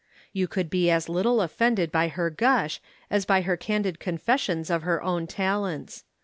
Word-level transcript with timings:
You 0.33 0.47
could 0.47 0.71
be 0.71 0.89
as 0.89 1.09
little 1.09 1.41
offended 1.43 1.91
by 1.91 2.07
her 2.07 2.31
gush, 2.31 2.81
as 3.11 3.23
by 3.23 3.41
her 3.41 3.55
candid 3.55 3.99
confessions 3.99 4.71
of 4.71 4.81
her 4.81 4.99
own 5.03 5.27
talents. 5.27 6.05